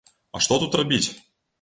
А 0.39 0.41
што 0.45 0.59
тут 0.65 0.79
рабіць? 0.83 1.05